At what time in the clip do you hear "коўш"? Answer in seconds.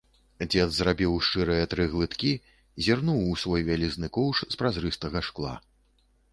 4.19-4.37